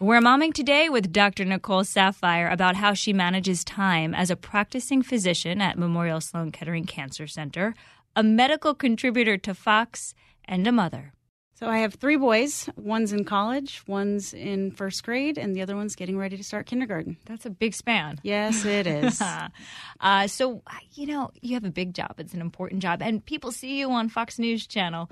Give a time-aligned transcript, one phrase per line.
[0.00, 1.44] We're momming today with Dr.
[1.44, 6.84] Nicole Saphier about how she manages time as a practicing physician at Memorial Sloan Kettering
[6.84, 7.74] Cancer Center,
[8.14, 11.14] a medical contributor to Fox, and a mother.
[11.54, 12.70] So I have three boys.
[12.76, 16.66] One's in college, one's in first grade, and the other one's getting ready to start
[16.66, 17.16] kindergarten.
[17.26, 18.20] That's a big span.
[18.22, 19.20] Yes, it is.
[20.00, 20.62] uh, so,
[20.94, 22.14] you know, you have a big job.
[22.18, 23.02] It's an important job.
[23.02, 25.10] And people see you on Fox News Channel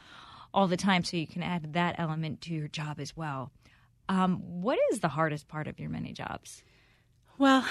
[0.54, 3.50] all the time, so you can add that element to your job as well.
[4.08, 6.62] Um, what is the hardest part of your many jobs?
[7.38, 7.66] Well,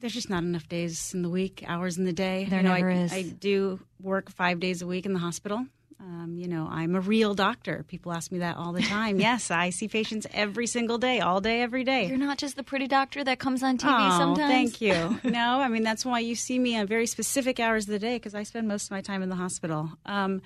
[0.00, 2.46] there's just not enough days in the week, hours in the day.
[2.48, 3.12] There you know, never I, is.
[3.12, 5.66] I do work five days a week in the hospital.
[6.00, 7.84] Um, you know, I'm a real doctor.
[7.88, 9.18] People ask me that all the time.
[9.20, 12.06] yes, I see patients every single day, all day, every day.
[12.06, 14.52] You're not just the pretty doctor that comes on TV oh, sometimes.
[14.52, 15.20] Thank you.
[15.30, 18.16] no, I mean that's why you see me on very specific hours of the day
[18.16, 19.90] because I spend most of my time in the hospital.
[20.04, 20.42] Um,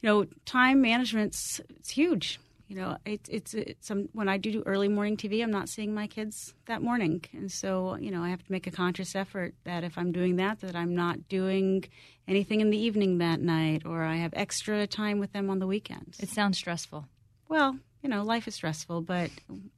[0.00, 2.38] you know, time management's it's huge.
[2.66, 5.92] You know, it, it's it's some when I do early morning TV, I'm not seeing
[5.92, 9.54] my kids that morning, and so you know I have to make a conscious effort
[9.64, 11.84] that if I'm doing that, that I'm not doing
[12.26, 15.66] anything in the evening that night, or I have extra time with them on the
[15.66, 16.18] weekends.
[16.20, 17.06] It sounds stressful.
[17.48, 19.30] Well, you know, life is stressful, but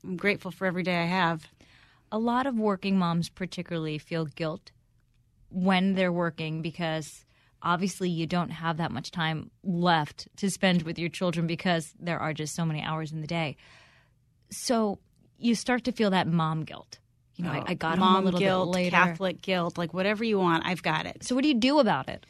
[0.05, 1.49] I'm grateful for every day I have.
[2.13, 4.71] A lot of working moms, particularly, feel guilt
[5.51, 7.26] when they're working because
[7.63, 12.19] obviously you don't have that much time left to spend with your children because there
[12.19, 13.57] are just so many hours in the day.
[14.51, 14.99] So
[15.39, 16.99] you start to feel that mom guilt.
[17.37, 18.97] You know, I, I got mom home a little guilt, bit later.
[18.97, 21.25] Catholic guilt, like whatever you want, I've got it.
[21.25, 22.25] So what do you do about it?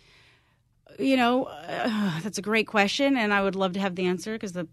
[0.98, 4.32] You know, uh, that's a great question, and I would love to have the answer
[4.32, 4.66] because the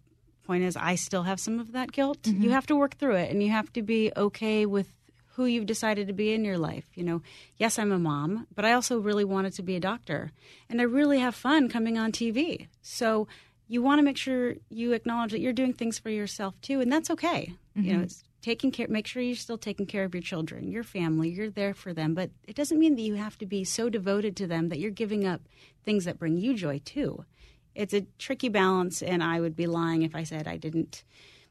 [0.43, 2.25] point is, I still have some of that guilt.
[2.25, 4.87] You have to work through it, and you have to be okay with
[5.35, 6.85] who you've decided to be in your life.
[6.93, 7.21] You know,
[7.57, 10.31] yes, I'm a mom, but I also really wanted to be a doctor,
[10.69, 12.67] and I really have fun coming on TV.
[12.81, 13.27] So
[13.67, 16.91] you want to make sure you acknowledge that you're doing things for yourself too, and
[16.91, 17.53] that's okay.
[17.75, 18.03] You know, mm-hmm.
[18.03, 18.87] it's taking care.
[18.87, 21.29] Make sure you're still taking care of your children, your family.
[21.29, 24.35] You're there for them, but it doesn't mean that you have to be so devoted
[24.37, 25.41] to them that you're giving up
[25.83, 27.25] things that bring you joy too.
[27.73, 31.03] It's a tricky balance, and I would be lying if I said I didn't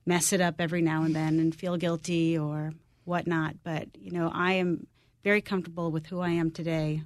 [0.07, 2.73] mess it up every now and then and feel guilty or
[3.05, 3.57] whatnot.
[3.63, 4.87] But you know, I am
[5.25, 7.03] very comfortable with who I am today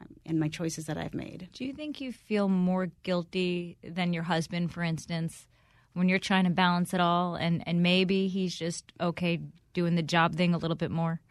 [0.00, 1.48] um, and my choices that I've made.
[1.52, 5.46] Do you think you feel more guilty than your husband, for instance,
[5.94, 9.40] when you're trying to balance it all and, and maybe he's just okay
[9.72, 11.20] doing the job thing a little bit more?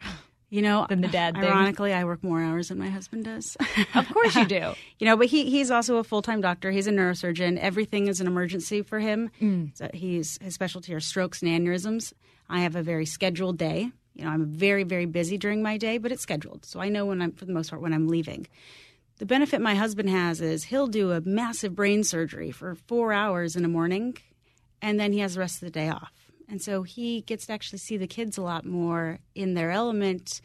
[0.50, 1.44] You know, Than the dad thing.
[1.44, 3.54] Ironically, I work more hours than my husband does.
[3.94, 4.72] Of course you do.
[4.98, 6.70] you know, but he he's also a full time doctor.
[6.70, 7.58] He's a neurosurgeon.
[7.58, 9.30] Everything is an emergency for him.
[9.42, 9.76] Mm.
[9.76, 12.14] So he's his specialty are strokes and aneurysms.
[12.48, 13.92] I have a very scheduled day.
[14.18, 17.06] You know, I'm very very busy during my day, but it's scheduled, so I know
[17.06, 18.46] when I'm for the most part when I'm leaving.
[19.18, 23.56] The benefit my husband has is he'll do a massive brain surgery for four hours
[23.56, 24.16] in the morning,
[24.82, 26.12] and then he has the rest of the day off.
[26.48, 30.40] And so he gets to actually see the kids a lot more in their element.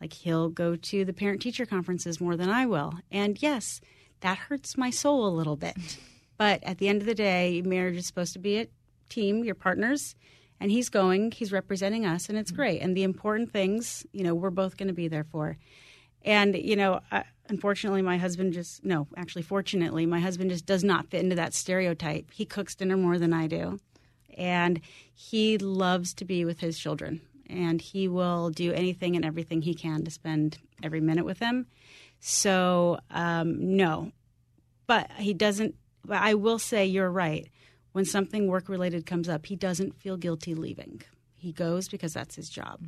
[0.00, 2.94] Like he'll go to the parent teacher conferences more than I will.
[3.10, 3.80] And yes,
[4.20, 5.76] that hurts my soul a little bit.
[6.38, 8.68] But at the end of the day, marriage is supposed to be a
[9.08, 10.14] team, your partners.
[10.60, 12.80] And he's going, he's representing us, and it's great.
[12.80, 15.56] And the important things, you know, we're both going to be there for.
[16.24, 20.82] And, you know, uh, unfortunately, my husband just, no, actually, fortunately, my husband just does
[20.82, 22.32] not fit into that stereotype.
[22.32, 23.78] He cooks dinner more than I do.
[24.36, 24.80] And
[25.14, 27.20] he loves to be with his children.
[27.48, 31.66] And he will do anything and everything he can to spend every minute with them.
[32.20, 34.12] So, um, no.
[34.86, 37.48] But he doesn't, but I will say you're right.
[37.98, 41.02] When something work related comes up, he doesn't feel guilty leaving.
[41.34, 42.80] He goes because that's his job.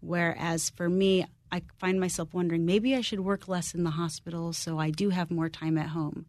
[0.00, 4.52] Whereas for me, I find myself wondering maybe I should work less in the hospital
[4.52, 6.26] so I do have more time at home.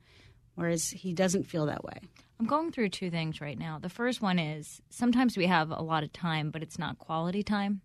[0.54, 1.98] Whereas he doesn't feel that way.
[2.40, 3.80] I'm going through two things right now.
[3.80, 7.42] The first one is sometimes we have a lot of time, but it's not quality
[7.42, 7.82] time.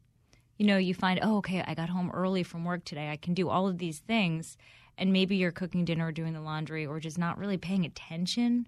[0.59, 3.09] You know, you find, oh, okay, I got home early from work today.
[3.09, 4.59] I can do all of these things.
[4.99, 8.67] And maybe you're cooking dinner or doing the laundry or just not really paying attention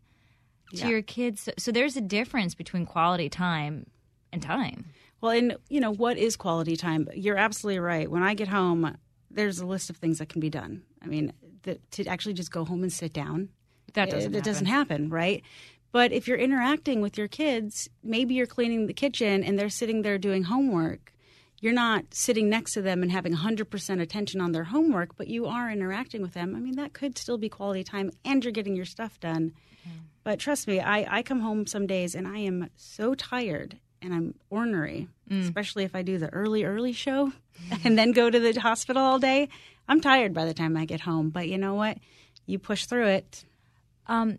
[0.71, 0.89] to Yeah.
[0.89, 1.43] your kids.
[1.43, 3.87] So, so there's a difference between quality time
[4.33, 4.87] and time.
[5.21, 7.09] Well, and you know what is quality time?
[7.15, 8.11] You're absolutely right.
[8.11, 8.97] When I get home,
[9.31, 10.83] there's a list of things that can be done.
[11.03, 11.33] I mean,
[11.63, 13.49] the, to actually just go home and sit down.
[13.95, 14.33] That eh, doesn't.
[14.33, 14.53] It, happen.
[14.53, 15.43] doesn't happen, right?
[15.91, 20.03] But if you're interacting with your kids, maybe you're cleaning the kitchen and they're sitting
[20.03, 21.13] there doing homework.
[21.61, 25.47] You're not sitting next to them and having 100% attention on their homework, but you
[25.47, 26.55] are interacting with them.
[26.55, 29.53] I mean, that could still be quality time and you're getting your stuff done.
[30.23, 34.15] But trust me, I, I come home some days and I am so tired and
[34.15, 37.33] I'm ornery, especially if I do the early, early show
[37.85, 39.49] and then go to the hospital all day.
[39.89, 41.31] I'm tired by the time I get home.
[41.31, 41.99] But you know what?
[42.47, 43.45] You push through it.
[44.07, 44.39] Um,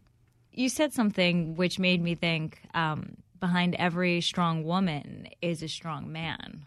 [0.51, 6.11] you said something which made me think um, behind every strong woman is a strong
[6.11, 6.63] man.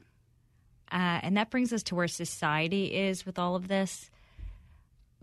[0.92, 4.10] Uh, and that brings us to where society is with all of this.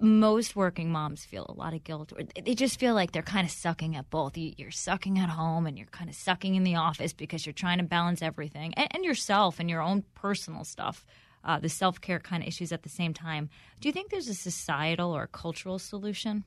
[0.02, 3.46] Most working moms feel a lot of guilt, or they just feel like they're kind
[3.46, 4.38] of sucking at both.
[4.38, 7.54] You, you're sucking at home, and you're kind of sucking in the office because you're
[7.54, 11.06] trying to balance everything and, and yourself and your own personal stuff,
[11.44, 13.50] uh, the self care kind of issues at the same time.
[13.82, 16.46] Do you think there's a societal or cultural solution?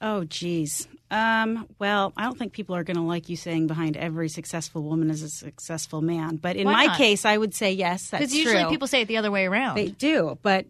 [0.00, 0.88] Oh, geez.
[1.10, 4.82] Um, well, I don't think people are going to like you saying behind every successful
[4.82, 6.36] woman is a successful man.
[6.36, 6.96] But in Why my not?
[6.96, 8.18] case, I would say yes, that's true.
[8.18, 8.70] Because usually true.
[8.70, 9.76] people say it the other way around.
[9.76, 10.66] They do, but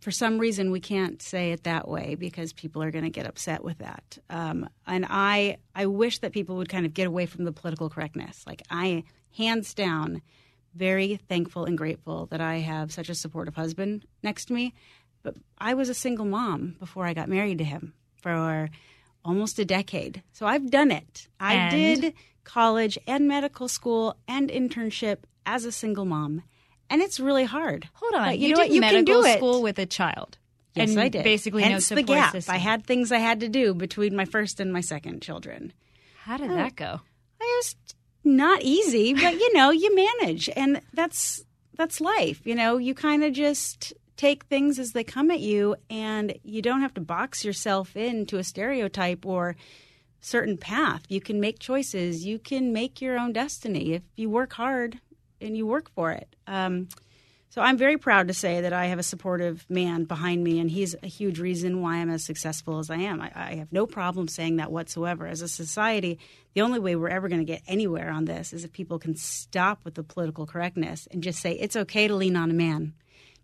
[0.00, 3.26] for some reason we can't say it that way because people are going to get
[3.26, 4.18] upset with that.
[4.30, 7.88] Um, and I, I wish that people would kind of get away from the political
[7.90, 8.44] correctness.
[8.46, 9.04] Like I,
[9.36, 10.22] hands down,
[10.74, 14.74] very thankful and grateful that I have such a supportive husband next to me.
[15.22, 17.92] But I was a single mom before I got married to him
[18.22, 18.70] for
[19.24, 20.22] almost a decade.
[20.32, 21.28] So I've done it.
[21.38, 22.00] I And?
[22.02, 22.14] did
[22.44, 26.42] college and medical school and internship as a single mom.
[26.90, 27.88] And it's really hard.
[27.94, 28.74] Hold on, But you, you know did what?
[28.74, 29.36] You can medical do it.
[29.38, 30.38] school with a child.
[30.74, 31.24] Yes, and I did.
[31.24, 32.32] Basically, Hence no the support gap.
[32.32, 32.54] system.
[32.54, 35.72] I had things I had to do between my first and my second children.
[36.24, 36.54] How did oh.
[36.54, 37.00] that go?
[37.40, 37.76] It was
[38.24, 41.44] not easy, but you know, you manage, and that's
[41.76, 42.40] that's life.
[42.44, 46.62] You know, you kind of just take things as they come at you, and you
[46.62, 49.56] don't have to box yourself into a stereotype or
[50.20, 51.02] certain path.
[51.08, 52.24] You can make choices.
[52.24, 54.98] You can make your own destiny if you work hard
[55.40, 56.34] and you work for it.
[56.46, 56.88] Um,
[57.50, 60.70] so I'm very proud to say that I have a supportive man behind me, and
[60.70, 63.20] he's a huge reason why I'm as successful as I am.
[63.20, 65.26] I, I have no problem saying that whatsoever.
[65.26, 66.18] As a society,
[66.54, 69.16] the only way we're ever going to get anywhere on this is if people can
[69.16, 72.94] stop with the political correctness and just say it's okay to lean on a man.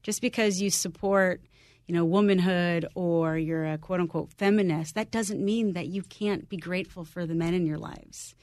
[0.09, 1.43] Just because you support,
[1.87, 6.49] you know, womanhood or you're a quote unquote feminist, that doesn't mean that you can't
[6.49, 8.35] be grateful for the men in your lives.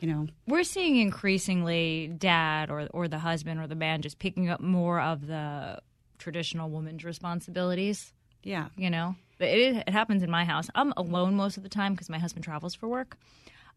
[0.00, 4.50] You know, We're seeing increasingly dad or or the husband or the man just picking
[4.50, 5.80] up more of the
[6.18, 8.12] traditional woman's responsibilities.
[8.42, 8.66] yeah.
[8.76, 10.68] You know, But it, it happens in my house.
[10.74, 13.16] I'm alone most of the time because my husband travels for work.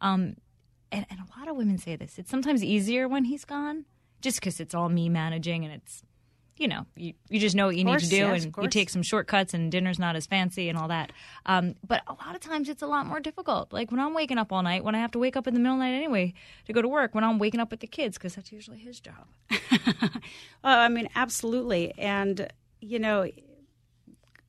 [0.02, 0.36] Um,
[0.92, 2.20] and, and a lot of women say this.
[2.20, 3.86] It's sometimes easier when he's gone,
[4.20, 6.04] just because it's all me managing and it's,
[6.62, 8.70] you know, you, you just know what you course, need to do yes, and you
[8.70, 11.12] take some shortcuts and dinner's not as fancy and all that.
[11.48, 13.74] Um, but a lot of times it's a lot more difficult.
[13.74, 15.60] Like when I'm waking up all night, when I have to wake up in the
[15.60, 16.34] middle of the night anyway
[16.68, 19.00] to go to work, when I'm waking up with the kids, because that's usually his
[19.00, 19.28] job.
[20.64, 21.92] Oh, I mean, absolutely.
[21.98, 22.48] And,
[22.82, 23.28] you know,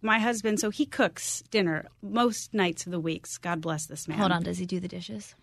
[0.03, 3.39] my husband, so he cooks dinner most nights of the weeks.
[3.39, 4.19] God bless this man.
[4.19, 5.35] Hold on, does he do the dishes?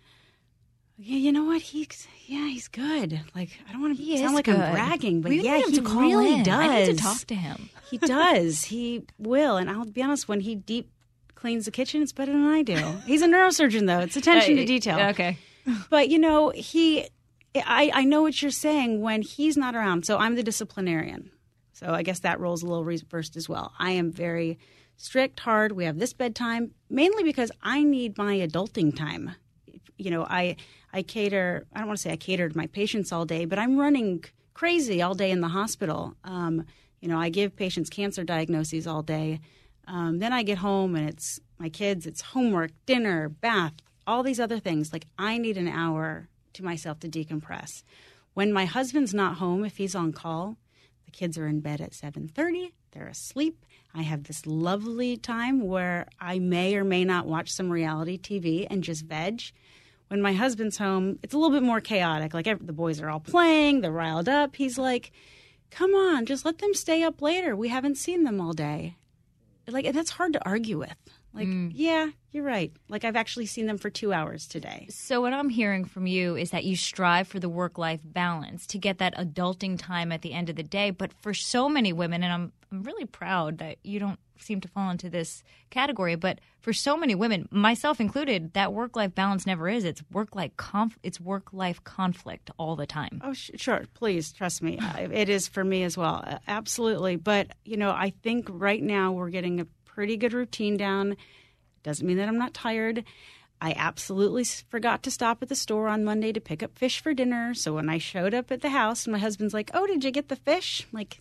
[1.01, 1.62] Yeah, you know what?
[1.62, 3.22] He's yeah, he's good.
[3.34, 4.57] Like I don't want to He sound like good.
[4.57, 6.44] I'm bragging, but We yeah, he really in.
[6.44, 6.59] does.
[6.69, 7.69] I need to talk to him.
[7.90, 8.64] he does.
[8.74, 10.28] He will, and I'll be honest.
[10.28, 10.90] When he deep
[11.35, 12.76] cleans the kitchen, it's better than I do.
[13.06, 14.00] He's a neurosurgeon, though.
[14.00, 15.00] It's attention to Uh, detail.
[15.12, 15.38] Okay.
[15.90, 17.06] But you know, he,
[17.56, 20.06] I, I know what you're saying when he's not around.
[20.06, 21.30] So I'm the disciplinarian.
[21.74, 23.71] So I guess that role's a little reversed as well.
[23.78, 24.57] I am very
[24.97, 25.71] strict, hard.
[25.74, 29.31] We have this bedtime mainly because I need my adulting time.
[29.97, 30.56] You know, I
[30.94, 31.66] I cater.
[31.74, 34.24] I don't want to say I cater to my patients all day, but I'm running
[34.54, 36.16] crazy all day in the hospital.
[36.24, 36.66] Um,
[37.00, 39.40] you know, I give patients cancer diagnoses all day.
[39.88, 43.74] Um, then I get home and it's my kids, it's homework, dinner, bath,
[44.06, 44.92] all these other things.
[44.94, 47.84] Like I need an hour to myself to decompress.
[48.34, 50.58] When my husband's not home, if he's on call,
[51.06, 53.66] the kids are in bed at 7:30, they're asleep.
[53.94, 58.68] I have this lovely time where I may or may not watch some reality TV
[58.69, 59.42] and just veg.
[60.09, 62.33] When my husband's home, it's a little bit more chaotic.
[62.33, 64.56] Like the boys are all playing, they're riled up.
[64.56, 65.11] He's like,
[65.71, 67.56] "Come on, just let them stay up later.
[67.56, 68.97] We haven't seen them all day."
[69.68, 70.95] Like and that's hard to argue with.
[71.33, 71.71] Like, mm.
[71.73, 72.71] yeah, you're right.
[72.87, 74.87] Like, I've actually seen them for two hours today.
[74.89, 78.66] So, what I'm hearing from you is that you strive for the work life balance
[78.68, 80.89] to get that adulting time at the end of the day.
[80.89, 84.68] But for so many women, and I'm, I'm really proud that you don't seem to
[84.68, 89.45] fall into this category, but for so many women, myself included, that work life balance
[89.45, 89.83] never is.
[89.83, 93.21] It's work life conf- it's work life conflict all the time.
[93.23, 93.83] Oh, sh- sure.
[93.95, 94.80] Please trust me.
[94.97, 96.40] It is for me as well.
[96.47, 97.16] Absolutely.
[97.16, 101.18] But, you know, I think right now we're getting a pretty good routine down.
[101.83, 103.04] Doesn't mean that I'm not tired.
[103.61, 107.14] I absolutely forgot to stop at the store on Monday to pick up fish for
[107.14, 107.54] dinner.
[107.54, 110.30] So when I showed up at the house, my husband's like, "Oh, did you get
[110.30, 111.19] the fish?" I'm like,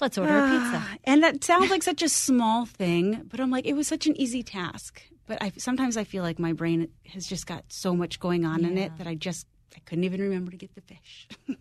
[0.00, 0.76] Let's order a pizza.
[0.76, 4.06] Ah, and that sounds like such a small thing, but I'm like, it was such
[4.06, 5.02] an easy task.
[5.26, 8.64] But I sometimes I feel like my brain has just got so much going on
[8.64, 11.28] in it that I just I couldn't even remember to get the fish.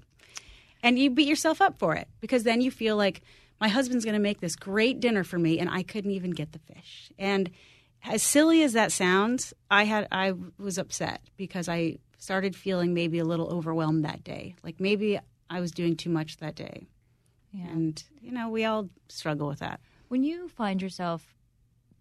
[0.84, 3.22] and you beat yourself up for it because then you feel like
[3.62, 6.52] my husband's going to make this great dinner for me and I couldn't even get
[6.52, 7.12] the fish.
[7.18, 7.50] And
[8.04, 13.20] as silly as that sounds, I had I was upset because I started feeling maybe
[13.20, 14.56] a little overwhelmed that day.
[14.64, 16.88] Like maybe I was doing too much that day.
[17.54, 19.80] And you know, we all struggle with that.
[20.08, 21.36] When you find yourself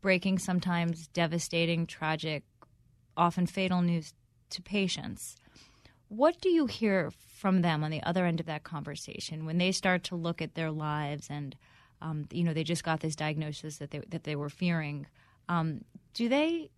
[0.01, 2.43] breaking sometimes devastating, tragic,
[3.17, 4.15] often fatal news
[4.51, 5.37] to patients,
[6.09, 9.73] what do you hear from them on the other end of that conversation when they
[9.73, 11.57] start to look at their lives and
[12.01, 15.07] um, you know they just got this diagnosis that they that they were fearing?
[15.49, 15.83] Um,
[16.15, 16.71] do they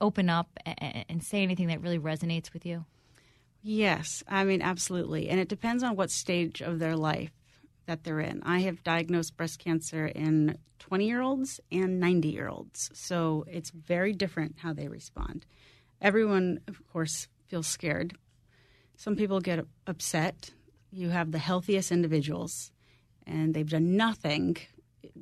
[0.00, 2.84] open up and, and say anything that really resonates with you?
[3.62, 7.30] Yes, I mean absolutely, and it depends on what stage of their life
[7.86, 8.42] that they're in.
[8.44, 13.70] I have diagnosed breast cancer in 20 year olds and 90 year olds, so it's
[13.70, 15.46] very different how they respond.
[16.00, 18.16] Everyone, of course, feels scared.
[18.96, 20.50] Some people get upset.
[20.90, 22.70] You have the healthiest individuals,
[23.26, 24.56] and they've done nothing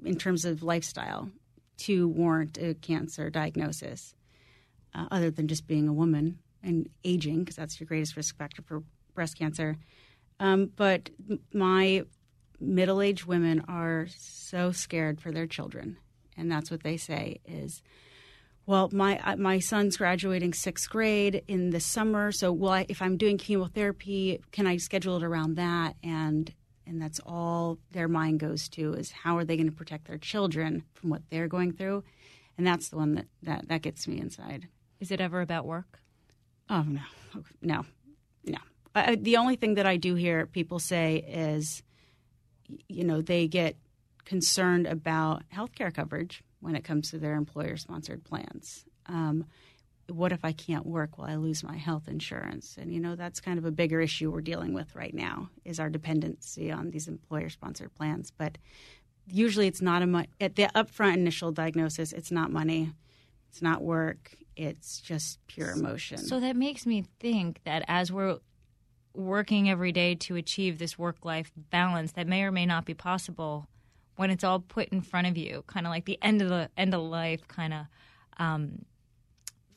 [0.05, 1.31] in terms of lifestyle
[1.77, 4.15] to warrant a cancer diagnosis,
[4.95, 8.63] uh, other than just being a woman and aging, because that's your greatest risk factor
[8.63, 8.83] for
[9.15, 9.77] breast cancer.
[10.41, 11.11] Um, but
[11.53, 12.05] my
[12.61, 15.97] middle aged women are so scared for their children.
[16.37, 17.83] And that's what they say is,
[18.67, 23.03] well, my uh, my son's graduating sixth grade in the summer, so well, I, if
[23.03, 25.97] I'm doing chemotherapy, can I schedule it around that?
[26.03, 26.53] And
[26.87, 30.19] and that's all their mind goes to is how are they going to protect their
[30.19, 32.05] children from what they're going through,
[32.59, 34.67] and that's the one that that, that gets me inside.
[34.99, 36.01] Is it ever about work?
[36.71, 37.03] Oh no,
[37.61, 37.85] no,
[38.45, 38.59] no.
[38.95, 41.83] I, the only thing that I do hear people say is,
[42.89, 43.77] you know, they get
[44.25, 48.85] concerned about healthcare coverage when it comes to their employer-sponsored plans.
[49.07, 49.45] Um,
[50.09, 51.19] what if I can't work?
[51.19, 52.77] Will I lose my health insurance?
[52.79, 55.81] And you know, that's kind of a bigger issue we're dealing with right now is
[55.81, 58.31] our dependency on these employer-sponsored plans.
[58.31, 58.59] But
[59.27, 62.13] usually, it's not a mo- at the upfront initial diagnosis.
[62.13, 62.93] It's not money.
[63.51, 64.37] It's not work.
[64.57, 66.19] It's just pure emotion.
[66.19, 68.39] So that makes me think that as we're
[69.15, 72.95] working every day to achieve this work life balance that may or may not be
[72.95, 73.67] possible
[74.17, 76.69] when it's all put in front of you, kind of like the end of the
[76.77, 77.87] end of life kind of
[78.39, 78.85] um,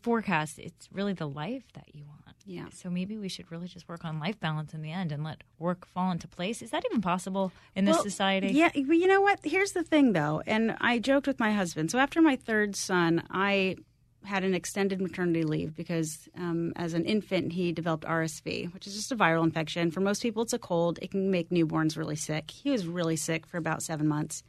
[0.02, 0.60] forecast.
[0.60, 2.18] It's really the life that you want.
[2.48, 2.68] Yeah.
[2.74, 5.44] So maybe we should really just work on life balance in the end and let
[5.60, 6.62] work fall into place.
[6.62, 8.54] Is that even possible in this Well, society?
[8.54, 9.40] Yeah, you know what?
[9.44, 11.92] Here's the thing, though, and I joked with my husband.
[11.92, 13.76] So after my third son, I
[14.24, 18.96] had an extended maternity leave because um, as an infant he developed RSV, which is
[18.96, 19.92] just a viral infection.
[19.92, 21.00] For most people, it's a cold.
[21.02, 22.52] It can make newborns really sick.
[22.52, 24.44] He was really sick for about seven months.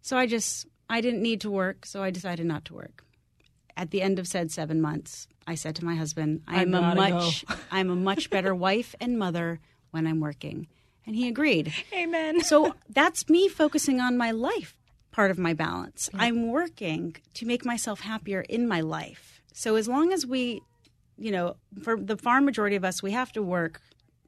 [0.00, 3.04] So I just I didn't need to work, so I decided not to work.
[3.76, 6.94] At the end of said seven months, I said to my husband, "I am a
[6.94, 10.68] much I'm a much better wife and mother when I'm working,"
[11.06, 11.72] and he agreed.
[11.92, 12.42] Amen.
[12.42, 14.76] So that's me focusing on my life
[15.10, 16.08] part of my balance.
[16.08, 16.20] Mm-hmm.
[16.20, 19.42] I'm working to make myself happier in my life.
[19.52, 20.62] So as long as we,
[21.18, 23.80] you know, for the far majority of us, we have to work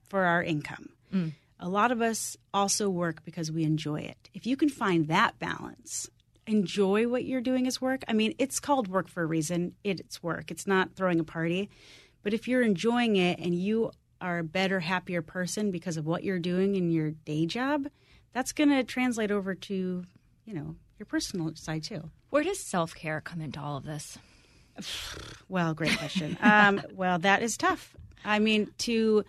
[0.09, 0.91] for our income.
[1.13, 1.33] Mm.
[1.61, 4.29] A lot of us also work because we enjoy it.
[4.35, 6.11] If you can find that balance,
[6.47, 8.03] enjoy what you're doing as work.
[8.09, 9.75] I mean, it's called work for a reason.
[9.85, 10.51] It's work.
[10.51, 11.71] It's not throwing a party.
[12.23, 16.25] But if you're enjoying it and you are a better, happier person because of what
[16.25, 17.89] you're doing in your day job,
[18.33, 20.05] that's going to translate over to,
[20.45, 22.11] you know, your personal side too.
[22.31, 24.19] Where does self care come into all of this?
[25.49, 26.39] Well, great question.
[26.43, 27.95] um, well, that is tough.
[28.25, 29.25] I mean, to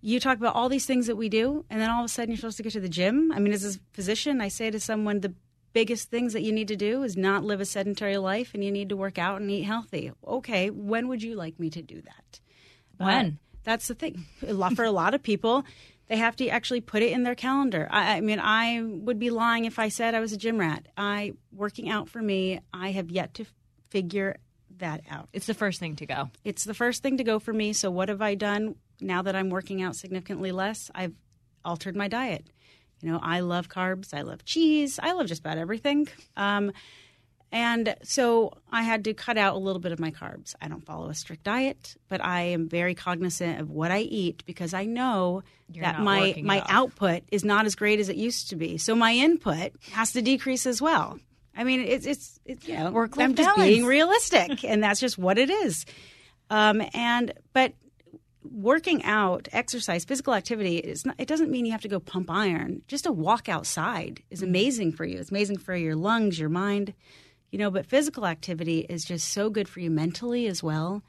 [0.00, 2.30] you talk about all these things that we do, and then all of a sudden
[2.30, 3.32] you're supposed to go to the gym.
[3.32, 5.34] I mean, as a physician, I say to someone, the
[5.72, 8.70] biggest things that you need to do is not live a sedentary life, and you
[8.70, 10.12] need to work out and eat healthy.
[10.26, 12.40] Okay, when would you like me to do that?
[12.98, 13.38] When?
[13.64, 14.26] That's the thing.
[14.46, 15.64] A lot for a lot of people,
[16.08, 17.88] They have to actually put it in their calendar.
[17.90, 20.86] I, I mean, I would be lying if I said I was a gym rat.
[20.96, 22.60] I working out for me.
[22.72, 23.46] I have yet to
[23.88, 24.36] figure
[24.78, 25.28] that out.
[25.32, 26.30] It's the first thing to go.
[26.44, 27.72] It's the first thing to go for me.
[27.72, 30.90] So what have I done now that I'm working out significantly less?
[30.94, 31.14] I've
[31.64, 32.46] altered my diet.
[33.00, 34.14] You know, I love carbs.
[34.14, 34.98] I love cheese.
[35.02, 36.08] I love just about everything.
[36.36, 36.72] Um,
[37.54, 40.56] and so I had to cut out a little bit of my carbs.
[40.60, 44.42] I don't follow a strict diet, but I am very cognizant of what I eat
[44.44, 48.50] because I know You're that my my output is not as great as it used
[48.50, 48.76] to be.
[48.76, 51.20] So my input has to decrease as well.
[51.56, 53.70] I mean, it's it's, it's you know, Work-life I'm just balance.
[53.70, 55.86] being realistic, and that's just what it is.
[56.50, 57.74] Um, and but
[58.42, 62.32] working out, exercise, physical activity is not, it doesn't mean you have to go pump
[62.32, 62.82] iron.
[62.88, 65.20] Just a walk outside is amazing for you.
[65.20, 66.94] It's amazing for your lungs, your mind,
[67.54, 71.04] you know, but physical activity is just so good for you mentally as well.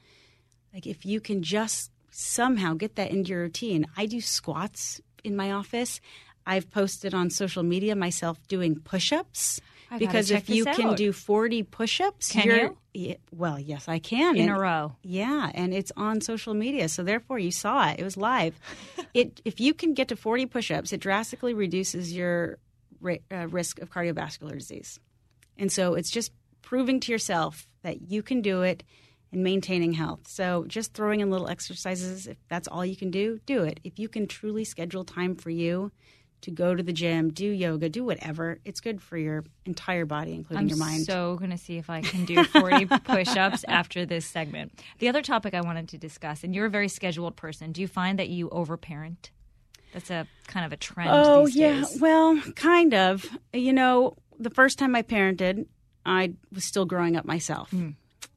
[0.72, 3.84] Like if you can just somehow get that into your routine.
[3.96, 6.00] I do squats in my office.
[6.46, 9.60] I've posted on social media myself doing push-ups
[9.90, 12.78] I because if you this can do 40 push-ups, Can you?
[12.94, 14.36] Yeah, well, yes, I can.
[14.36, 14.94] In And- a row.
[15.02, 17.98] yeah, and it's on social media, so therefore you saw it.
[17.98, 18.54] It was live.
[19.14, 22.58] it if you can get to 40 push-ups, it drastically reduces your
[23.04, 25.00] uh, risk of cardiovascular disease.
[25.58, 26.32] And so it's just
[26.62, 28.82] proving to yourself that you can do it
[29.32, 30.28] and maintaining health.
[30.28, 33.80] So just throwing in little exercises, if that's all you can do, do it.
[33.84, 35.90] If you can truly schedule time for you
[36.42, 40.34] to go to the gym, do yoga, do whatever, it's good for your entire body,
[40.34, 40.98] including I'm your mind.
[40.98, 44.80] I'm so going to see if I can do 40 push ups after this segment.
[44.98, 47.88] The other topic I wanted to discuss, and you're a very scheduled person, do you
[47.88, 49.30] find that you overparent?
[49.92, 51.98] That's a kind of a trend Oh yeah, days.
[52.00, 53.24] well, kind of.
[53.54, 55.66] You know, the first time I parented,
[56.04, 57.72] I was still growing up myself.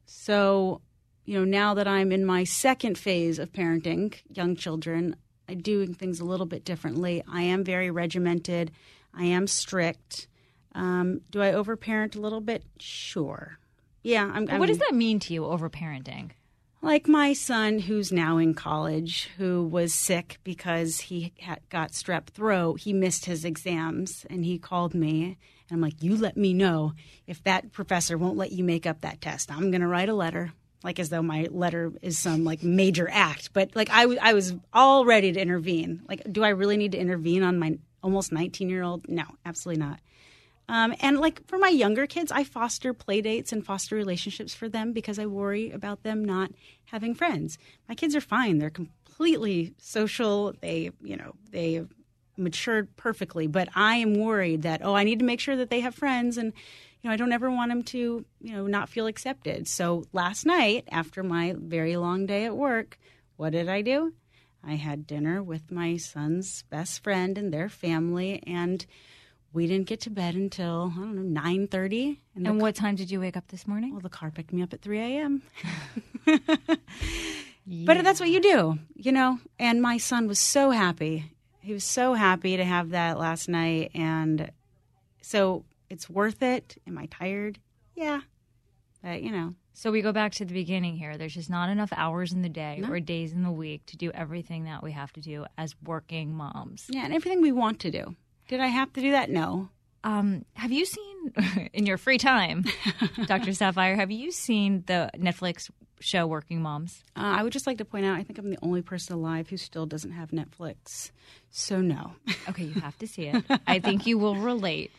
[0.06, 0.80] So,
[1.24, 5.16] you know, now that I'm in my second phase of parenting young children,
[5.48, 7.22] I'm doing things a little bit differently.
[7.30, 8.70] I am very regimented.
[9.14, 10.28] I am strict.
[10.74, 12.64] Um, do I overparent a little bit?
[12.78, 13.58] Sure.
[14.02, 14.46] Yeah, I'm.
[14.46, 16.30] What does that mean to you, overparenting?
[16.82, 22.28] Like my son, who's now in college, who was sick because he had got strep
[22.28, 22.80] throat.
[22.80, 25.36] He missed his exams, and he called me,
[25.70, 26.94] and I'm like, "You let me know
[27.26, 29.50] if that professor won't let you make up that test.
[29.50, 33.06] I'm going to write a letter." Like as though my letter is some like major
[33.10, 36.02] act, but like I, w- I was all ready to intervene.
[36.08, 39.06] Like, do I really need to intervene on my almost 19 year old?
[39.06, 40.00] No, absolutely not.
[40.70, 44.68] Um, and like for my younger kids, I foster play dates and foster relationships for
[44.68, 46.52] them because I worry about them not
[46.84, 47.58] having friends.
[47.88, 50.54] My kids are fine; they're completely social.
[50.60, 51.82] They, you know, they
[52.40, 53.46] matured perfectly.
[53.46, 56.36] But I am worried that oh, I need to make sure that they have friends,
[56.36, 56.52] and
[57.02, 59.68] you know, I don't ever want them to, you know, not feel accepted.
[59.68, 62.98] So last night, after my very long day at work,
[63.36, 64.12] what did I do?
[64.62, 68.84] I had dinner with my son's best friend and their family, and
[69.52, 72.20] we didn't get to bed until I don't know nine thirty.
[72.34, 73.92] And, And what time did you wake up this morning?
[73.92, 75.42] well, the car picked me up at 3 a.m.
[77.66, 79.38] But that's what you do, you know?
[79.58, 81.26] And my son was so happy.
[81.60, 83.90] He was so happy to have that last night.
[83.94, 84.50] And
[85.22, 86.76] so it's worth it.
[86.86, 87.58] Am I tired?
[87.94, 88.20] Yeah.
[89.02, 91.16] But, you know, So we go back to the beginning here.
[91.16, 94.10] There's just not enough hours in the day or days in the week to do
[94.12, 96.86] everything that we have to do as working moms.
[96.90, 98.14] yeah, and everything we want to do.
[98.48, 99.30] Did I have to do that?
[99.30, 99.68] No.
[100.02, 101.32] Um, have you seen
[101.72, 102.64] in your free time,
[103.26, 103.50] Dr.
[103.52, 103.96] Saphier?
[103.96, 107.04] Have you seen the Netflix show Working Moms?
[107.16, 109.48] Uh, I would just like to point out I think I'm the only person alive
[109.50, 111.10] who still doesn't have Netflix.
[111.50, 112.12] So, no.
[112.48, 113.44] Okay, you have to see it.
[113.66, 114.90] I think you will relate.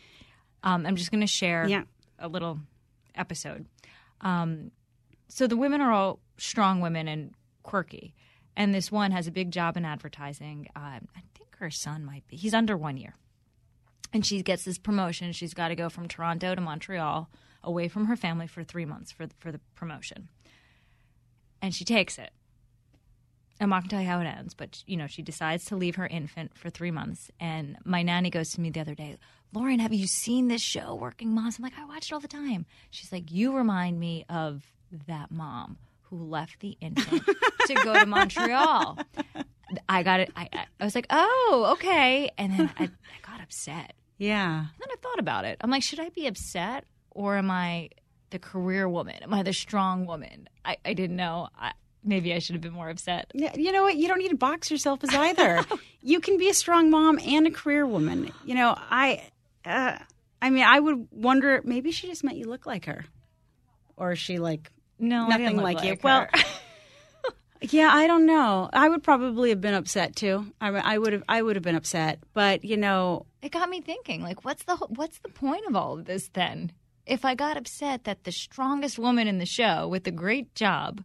[0.64, 1.84] Um, I'm just going to share Yeah.
[2.20, 2.60] a little
[3.16, 3.66] episode.
[4.22, 4.72] Um,
[5.28, 7.34] so the women are all strong women and
[7.64, 8.14] quirky,
[8.56, 10.68] and this one has a big job in advertising.
[10.76, 12.36] Uh, I think her son might be.
[12.38, 13.16] He's under one year,
[14.14, 15.32] and she gets this promotion.
[15.32, 17.30] She's got to go from Toronto to Montreal,
[17.64, 20.30] away from her family for three months for for the promotion,
[21.62, 22.32] and she takes it.
[23.60, 25.96] I'm not gonna tell you how it ends, but you know, she decides to leave
[25.98, 27.30] her infant for three months.
[27.40, 29.18] And my nanny goes to me the other day,
[29.54, 31.58] Lauren, have you seen this show, Working Moms?
[31.60, 32.66] I'm like, I watch it all the time.
[32.90, 34.64] She's like, you remind me of
[35.08, 37.24] that mom who left the infant
[37.68, 38.98] to go to Montreal.
[39.88, 40.32] I got it.
[40.36, 42.32] I, I- I was like, oh, okay.
[42.40, 42.90] And then I, I
[43.30, 43.94] got upset.
[44.18, 44.58] Yeah.
[44.60, 45.58] And then I thought about it.
[45.62, 47.90] I'm like, should I be upset or am I
[48.32, 49.16] the career woman?
[49.22, 50.50] Am I the strong woman?
[50.66, 51.50] I, I didn't know.
[51.58, 51.72] I,
[52.04, 53.30] maybe I should have been more upset.
[53.34, 53.96] Yeah, you know what?
[53.96, 55.64] You don't need to box yourself as either.
[56.02, 58.32] you can be a strong mom and a career woman.
[58.44, 59.30] You know, I,
[59.66, 59.98] uh,
[60.42, 63.06] I mean, I would wonder maybe she just meant you look like her,
[63.98, 65.90] or is she like No, nothing didn't like, you?
[65.92, 66.28] like Well.
[67.64, 68.72] Yeah, I don't know.
[68.74, 70.48] I would probably have been upset too.
[70.60, 71.24] I, I would have.
[71.30, 72.18] I would have been upset.
[72.34, 76.00] But you know, It got me thinking, like, what's the what's the point of all
[76.00, 76.72] of this then?
[77.06, 81.04] If I got upset that the strongest woman in the show with the great job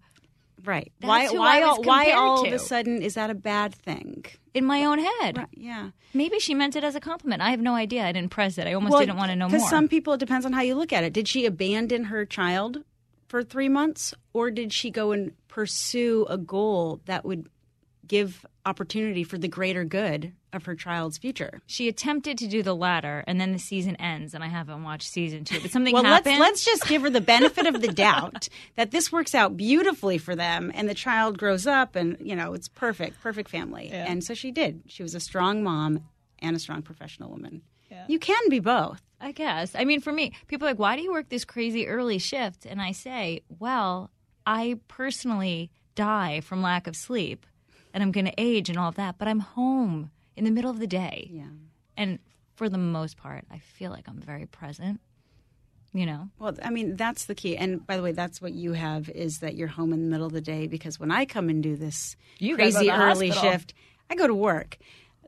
[0.64, 0.92] right?
[1.00, 1.28] Why?
[1.28, 1.62] Why?
[1.62, 2.48] All, why all to.
[2.48, 4.24] of a sudden is that a bad thing?
[4.56, 5.90] in my own head, Right, yeah.
[6.14, 7.42] maybe she meant it as a compliment.
[7.42, 8.06] I have no idea.
[8.06, 8.66] I didn't press it.
[8.66, 9.58] I almost didn't want to know more.
[9.58, 11.12] Because some people, it depends on how you look at it.
[11.12, 12.78] Did she abandon her child
[13.28, 17.50] for three months, or did she go and pursue a goal that would
[18.08, 21.60] give opportunity for the greater good of her child's future?
[21.66, 25.08] she attempted to do the latter, and then the season ends, and I haven't watched
[25.08, 25.60] season two.
[25.60, 26.38] But something Well, happened.
[26.40, 30.18] let's let's just give her the benefit of the doubt that this works out beautifully
[30.18, 33.90] for them, and the child grows up, and you know it's perfect, perfect family.
[33.90, 34.82] And so she did.
[34.86, 36.04] She was a strong mom
[36.40, 37.62] and a strong professional woman.
[38.08, 39.02] You can be both.
[39.20, 39.74] I guess.
[39.74, 42.66] I mean, for me, people are like, why do you work this crazy early shift?
[42.66, 44.10] And I say, well,
[44.44, 47.46] I personally die from lack of sleep
[47.94, 50.70] and I'm going to age and all of that, but I'm home in the middle
[50.70, 51.28] of the day.
[51.32, 51.44] Yeah.
[51.96, 52.18] And
[52.54, 55.00] for the most part, I feel like I'm very present,
[55.92, 56.28] you know?
[56.38, 57.56] Well, I mean, that's the key.
[57.56, 60.26] And by the way, that's what you have is that you're home in the middle
[60.26, 63.50] of the day because when I come and do this You crazy early hospital.
[63.52, 63.74] shift,
[64.10, 64.78] I go to work.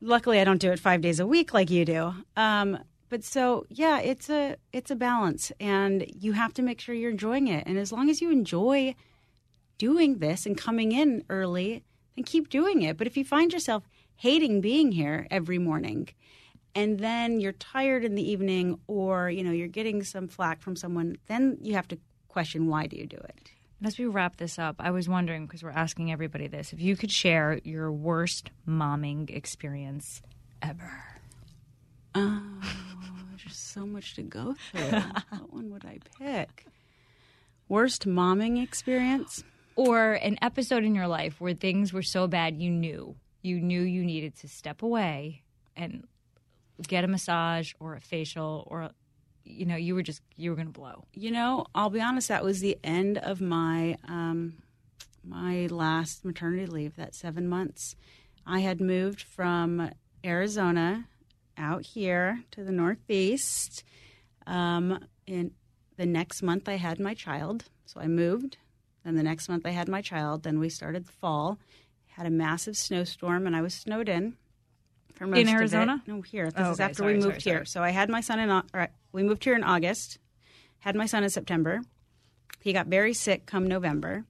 [0.01, 2.15] Luckily, I don't do it five days a week like you do.
[2.37, 6.95] Um, but so yeah, it's a it's a balance, and you have to make sure
[6.95, 7.65] you're enjoying it.
[7.67, 8.95] And as long as you enjoy
[9.79, 11.83] doing this and coming in early,
[12.15, 12.97] then keep doing it.
[12.99, 16.09] But if you find yourself hating being here every morning,
[16.75, 20.77] and then you're tired in the evening or you know you're getting some flack from
[20.77, 23.51] someone then you have to question why do you do it?
[23.81, 26.81] And as we wrap this up, I was wondering, because we're asking everybody this, if
[26.81, 30.21] you could share your worst momming experience
[30.63, 30.93] ever.
[32.15, 32.43] oh
[33.45, 35.01] there's so much to go through.
[35.31, 36.67] What one would i pick?
[37.69, 39.45] Worst momming experience?
[39.77, 43.83] Or an episode in your life where things were so bad you knew you knew
[43.83, 45.43] you needed to step away
[45.77, 46.07] and
[46.87, 48.91] get a massage or a facial or
[49.45, 51.05] you know you were just you were going to blow.
[51.13, 54.55] You know i'll be honest that was the end of my um,
[55.25, 57.97] my last maternity leave that seven months.
[58.47, 59.91] I had moved from
[60.25, 61.07] arizona
[61.57, 63.85] out here to the northeast
[64.47, 65.53] um, in
[65.97, 67.65] the next month i had my child.
[67.87, 68.59] So i moved
[69.05, 71.59] then the next month i had my child then we started the fall
[72.19, 74.35] had a massive snowstorm and i was snowed in
[75.15, 75.53] for most of it.
[75.53, 76.03] Arizona?
[76.07, 76.85] no here this Oh, is okay.
[76.85, 77.67] after Sorry, we sorry, moved here sorry.
[77.67, 80.19] so i had my son in right, we moved here in august
[80.81, 81.81] had my son in September.
[82.61, 84.25] He got very sick come November.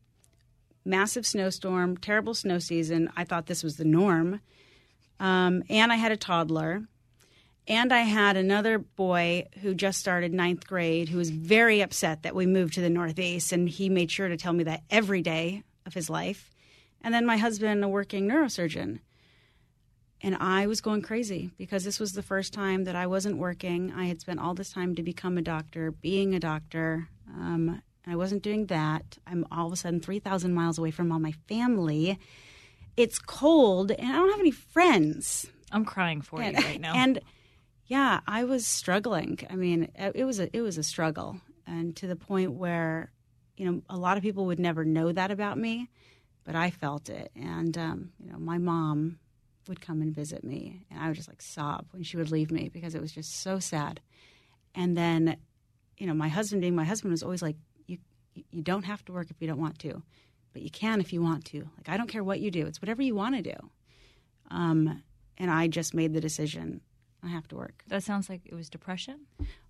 [0.85, 3.11] Massive snowstorm, terrible snow season.
[3.16, 4.40] I thought this was the norm.
[5.20, 6.85] Um, and I had a toddler.
[7.66, 12.35] And I had another boy who just started ninth grade who was very upset that
[12.35, 13.53] we moved to the Northeast.
[13.53, 16.51] And he made sure to tell me that every day of his life.
[17.03, 19.01] And then my husband, a working neurosurgeon.
[20.21, 23.93] And I was going crazy because this was the first time that I wasn't working.
[23.95, 27.09] I had spent all this time to become a doctor, being a doctor.
[27.29, 29.19] Um, and I wasn't doing that.
[29.27, 32.19] I'm all of a sudden 3,000 miles away from all my family.
[32.97, 35.47] It's cold, and I don't have any friends.
[35.71, 37.21] i'm crying for you right now and
[37.89, 39.39] yeah, I was struggling.
[39.49, 43.11] I mean, it was a it was a struggle, and to the point where,
[43.57, 45.89] you know, a lot of people would never know that about me,
[46.49, 47.31] but I felt it.
[47.37, 49.19] And um, you know, my mom
[49.69, 52.51] would come and visit me, and I would just like sob when she would leave
[52.51, 54.01] me because it was just so sad.
[54.75, 55.37] And then,
[55.99, 57.57] you know, my husband being my husband was always like,
[57.87, 57.99] you
[58.35, 60.03] you don't have to work if you don't want to,
[60.55, 61.69] but you can if you want to.
[61.77, 63.71] Like I don't care what you do; it's whatever you want to do.
[64.51, 65.03] Um,
[65.37, 66.81] and I just made the decision
[67.23, 67.83] I have to work.
[67.89, 69.27] that sounds like it was depression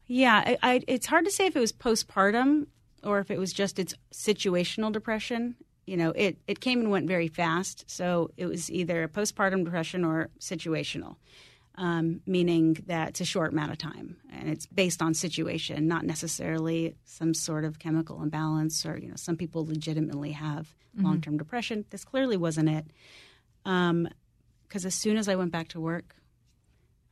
[0.07, 2.69] Yeah, I, I, it's hard to say if it was postpartum
[3.03, 5.57] or if it was just its situational depression.
[5.89, 7.85] You know, it, it came and went very fast.
[7.87, 11.17] So it was either a postpartum depression or situational,
[11.77, 16.05] um, meaning that it's a short amount of time and it's based on situation, not
[16.05, 21.37] necessarily some sort of chemical imbalance or, you know, some people legitimately have long term
[21.37, 21.85] depression.
[21.91, 22.87] This clearly wasn't it.
[23.63, 26.17] Because as soon as I went back to work,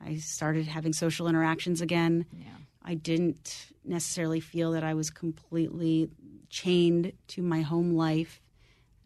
[0.04, 2.26] I started having social interactions again.
[2.32, 6.08] yeah I didn't necessarily feel that I was completely
[6.48, 8.40] chained to my home life.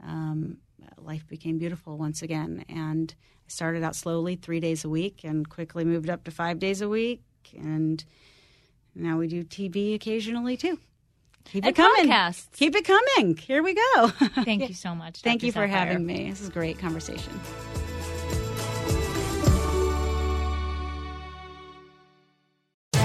[0.06, 0.58] Um,
[0.98, 2.64] life became beautiful once again.
[2.68, 6.58] And I started out slowly, three days a week, and quickly moved up to five
[6.58, 7.22] days a week.
[7.56, 8.04] And
[8.94, 10.78] now we do TV occasionally too.
[11.46, 12.06] Keep And it coming.
[12.10, 12.52] podcasts.
[12.52, 13.36] Keep it coming.
[13.36, 14.08] Here we go.
[14.44, 15.46] thank you so much Thank Dr.
[15.46, 15.70] you for Saphier.
[15.70, 16.28] having me.
[16.30, 17.32] This is a great conversation.